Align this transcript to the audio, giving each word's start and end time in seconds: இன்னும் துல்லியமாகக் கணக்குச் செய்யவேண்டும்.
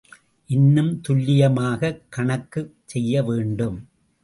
இன்னும் 0.49 1.01
துல்லியமாகக் 1.01 2.01
கணக்குச் 2.17 2.73
செய்யவேண்டும். 2.85 3.77